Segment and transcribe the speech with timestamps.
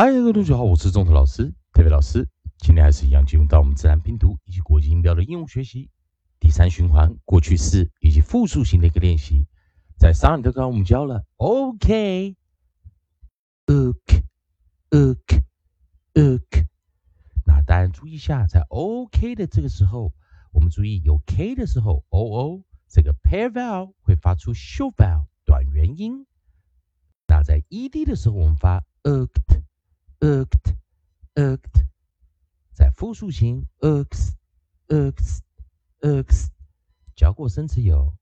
[0.00, 2.26] 嗨，各位同学好，我是钟头老师，特别老师。
[2.56, 5.90] 今天还是一样，进入到我们自然拼读以及国际音标的应用学习
[6.38, 9.44] 第三循环过去式以及复数型的一个练习。
[9.98, 12.34] 在上一节课我们教了 OK，OK，OK，OK。
[17.44, 20.14] 那当然注意一下，在 OK 的这个时候，
[20.50, 26.24] 我们注意有 K 的时候，OO 这个 pair vowel 会发出 short vowel 短元音。
[27.28, 29.59] 那在 ED 的时候，我们发 OK
[30.20, 31.86] OCT，OCT，OCT。
[32.72, 36.48] 在复数型 OX，OX，OX。
[37.14, 38.14] 教过生词有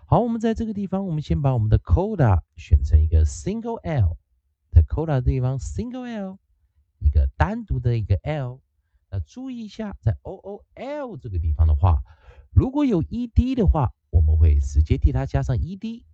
[0.08, 4.20] 好，我们在这个地方，我们先把我们的 coda 选成一个 single l，
[4.70, 6.38] 在 coda 的地方 single l，
[7.00, 8.62] 一个单独的一个 l。
[9.10, 12.04] 那注意一下，在 o o l 这个地方的话，
[12.52, 16.06] 如果有 e d 的话，我们会直接替它加上 e d。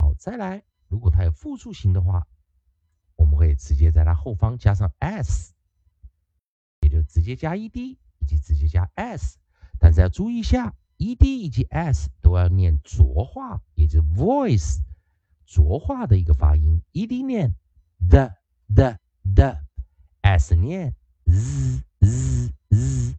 [0.00, 2.26] 好，再来，如果它有复数型的话，
[3.14, 5.54] 我们会直接在它后方加上 s，
[6.80, 9.38] 也就直接加 e d 以及直接加 s。
[9.78, 10.74] 但是要注意一下。
[10.96, 14.78] E d 以及 s 都要念浊化，也就是 voice
[15.44, 16.80] 浊化的一个发音。
[16.92, 17.54] e d 念
[18.08, 18.32] the
[18.74, 18.98] the
[19.34, 20.94] the，s 念
[21.26, 23.16] z z z。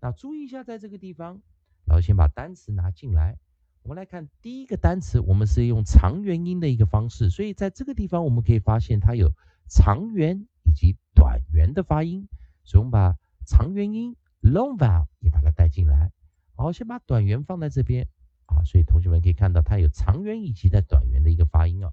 [0.00, 1.40] 那注意一下，在这个地方，
[1.86, 3.38] 然后先把单词拿进来。
[3.82, 9.30] 我们来看第一个单词，我们是用长元音的一个方式，所以在这个地方我们可以发现它有
[9.68, 12.28] 长元以及短元的发音。
[12.64, 13.14] 所以我们把
[13.46, 16.10] 长元音 long vowel 也把它带进来。
[16.56, 18.08] 好，先把短元放在这边
[18.46, 21.92] 啊，所以同学们可以看到它有长元以及在短元的一个发音啊。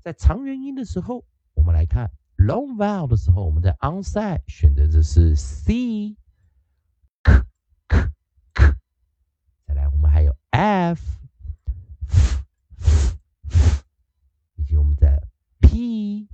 [0.00, 1.24] 在长元音的时候，
[1.54, 6.14] 我们来看 long vowel 的时候，我们在 on side 选择的是 c，
[9.66, 11.00] 再来我们还有 f，
[14.56, 15.20] 以及我们在
[15.58, 16.28] p，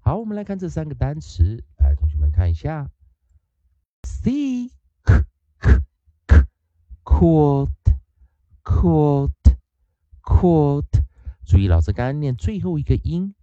[0.00, 2.90] 好，我们来看这三个单词，来，同学们看一下。
[4.21, 4.71] C
[7.03, 7.71] quote
[8.63, 9.31] quote
[10.21, 11.03] quote，
[11.45, 13.33] 注意老师刚刚念最后一个音，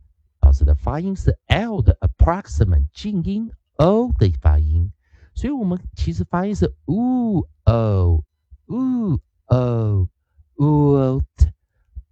[0.40, 4.92] 老师的发音是 L 的 approximate 静音 O 的发音，
[5.34, 8.24] 所以我们其实发音是 oo o
[8.66, 10.08] oo o
[10.56, 11.24] oot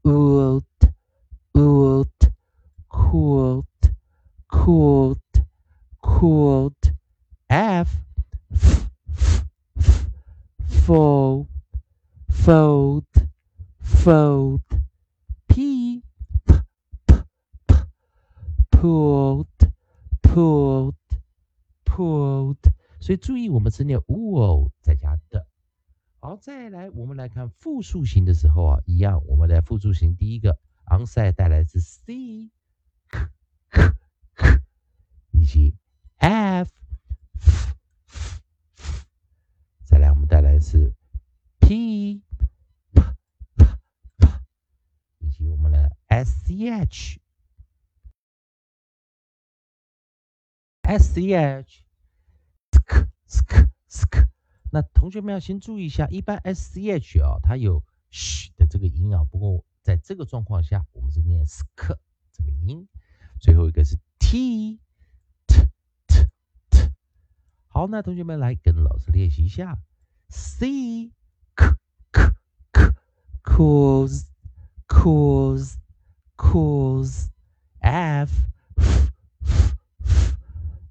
[0.03, 0.65] oot
[1.53, 2.09] oot
[2.89, 3.93] quote
[4.49, 5.45] quote
[6.01, 6.95] quote
[7.47, 7.99] F
[10.86, 11.48] Fold,
[12.30, 13.06] fold,
[13.82, 14.62] fold,
[15.48, 16.02] p,
[16.46, 16.54] p,
[17.06, 17.14] p,
[17.68, 17.76] p,
[18.72, 19.48] pulled,
[20.22, 20.96] pulled,
[21.84, 22.58] pulled。
[23.02, 25.46] 所以注意，我们是念 wool 再加的。
[26.20, 32.50] 好，再来，我们来看复数型的时候啊，一样，我们来复数型第一个 onside 带来是 c，
[35.32, 35.76] 以及
[36.18, 36.70] f。
[40.30, 40.94] 带来是
[41.62, 42.22] p，
[45.20, 45.96] 以及我们的
[46.58, 47.20] sch，sch。
[54.72, 59.24] 那同学们要先注意一下，一般 sch 啊，它有嘘的这个音啊。
[59.24, 61.98] 不过在这个状况下，我们是念 sk
[62.34, 62.88] 这个音。
[63.40, 64.80] 最后一个是 t，t
[66.08, 66.28] t
[66.70, 66.92] t。
[67.68, 69.80] 好，那同学们来跟老师练习一下。
[70.30, 71.14] C
[71.56, 71.76] k
[72.12, 72.34] k
[72.74, 72.94] k
[73.44, 74.26] cause
[74.88, 75.78] cause
[76.38, 77.30] cause
[77.84, 78.32] F
[78.80, 79.12] f
[80.06, 80.36] f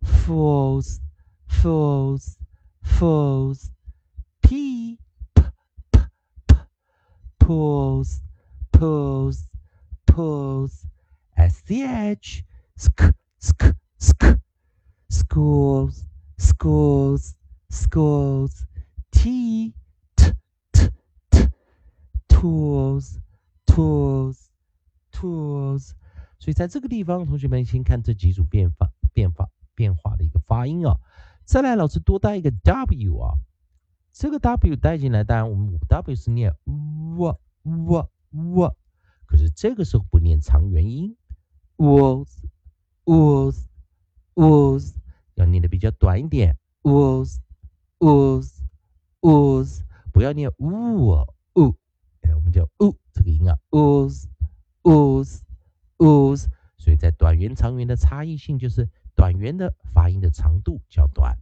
[0.03, 1.01] falls
[1.47, 2.37] falls
[2.83, 3.71] falls
[4.43, 4.99] P
[5.37, 5.43] p p
[6.49, 6.55] p
[7.39, 8.21] pulls
[8.73, 9.49] pulls
[10.07, 10.87] pulls
[11.39, 12.43] SCH
[12.77, 14.39] sk sk sk.
[15.09, 16.05] Schools
[16.39, 17.35] schools
[17.71, 18.67] schools
[19.13, 19.73] T,
[20.17, 20.33] t,
[20.73, 20.89] t,
[21.31, 21.49] t,
[25.17, 25.93] tools，。
[26.39, 30.99] 所以在这个地方，同学们先看这几组变化、变化、变化的一个发音啊。
[31.45, 33.39] 再来，老师多带一个 w 啊。
[34.13, 38.77] 这个 w 带进来，当然我们 w 是念 w w w，
[39.27, 41.15] 可是这个时候不念长元音
[41.77, 42.43] ，was
[43.05, 43.69] was
[44.35, 44.95] was，
[45.35, 47.41] 要念的比较短一点，was
[47.99, 48.63] was
[49.21, 49.83] was，
[50.13, 51.77] 不要念 w u，
[52.23, 54.27] 哎，我们叫 u 这个音啊，was
[54.87, 55.43] was
[55.99, 56.47] was，
[56.79, 61.37] 所以在短元长元的差异性就是短元的发音的长度较短。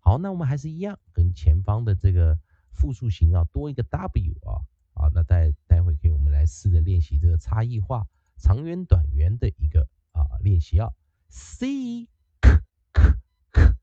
[0.00, 2.36] 好，那我们还是一样，跟前方的这个
[2.72, 8.06] 复数形啊多一个 w 啊，好，那待待会给我们来试着练习这个差异化
[8.36, 10.90] 长元短元的一个啊练习啊
[11.28, 12.08] ，c
[12.40, 12.62] k
[12.92, 13.14] k
[13.52, 13.74] k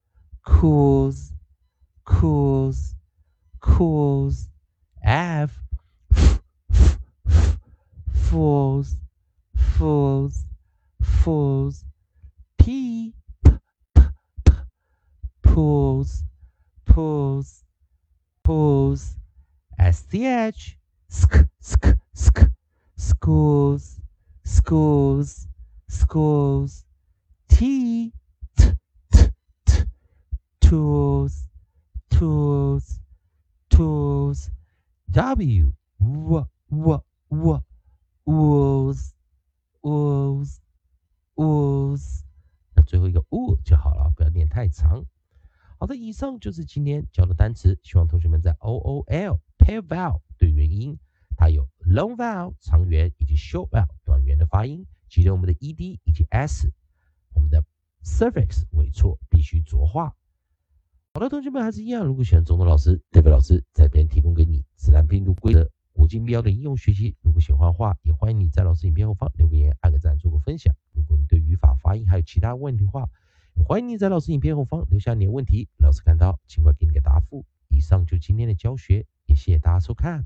[0.44, 1.32] cools
[2.04, 2.96] cools
[3.60, 4.48] cools
[16.05, 16.25] pulls,
[16.85, 17.65] pulls,
[18.44, 19.17] pulls.
[19.79, 20.77] SDH,
[21.09, 22.50] sk, sk, sk,
[22.97, 23.99] schools,
[24.44, 25.49] schools,
[25.88, 26.85] schools.
[27.49, 28.12] T,
[28.59, 28.75] t,
[29.11, 29.31] t,
[29.65, 29.85] t,
[30.61, 31.49] tools,
[32.11, 33.00] tools,
[33.71, 34.50] tools.
[35.11, 37.65] W, w, w, w,
[38.27, 39.15] wolves,
[39.82, 40.61] wolves,
[41.37, 42.25] wolves。
[42.75, 45.06] 那最后一个 w 就好了，不要念太长。
[45.86, 47.80] 好的，以上就是今天教的单词。
[47.84, 50.98] 希望同学们在 O O L pair vowel 对元音，
[51.38, 56.74] 它有 long vowel 长元以及 short vowel 短元的发音，记得我们的 E D 以及 S，
[57.36, 57.64] 我们的
[58.04, 60.16] suffix 尾错必须浊化。
[61.14, 70.74] 好的，同学们还是一样，如果喜欢中东老师、代表老师在边提供给你自然拼读规则、国际标的应用学习，如果喜欢的话，也欢迎你在老师影片后方留个言、按个赞、做个分享。
[70.94, 73.08] 如果你对语法、发音还有其他问题的话，
[73.63, 77.46] 欢迎你在老师影片后方留下你的问题，老师看到尽快给你个答复。
[77.69, 80.25] 以上就今天的教学，也谢谢大家收看。